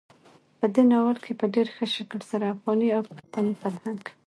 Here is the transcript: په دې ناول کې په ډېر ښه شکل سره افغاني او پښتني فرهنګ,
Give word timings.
په 0.59 0.65
دې 0.73 0.83
ناول 0.91 1.17
کې 1.23 1.33
په 1.39 1.45
ډېر 1.53 1.67
ښه 1.75 1.85
شکل 1.95 2.19
سره 2.31 2.45
افغاني 2.53 2.87
او 2.95 3.01
پښتني 3.09 3.53
فرهنګ, 3.61 4.03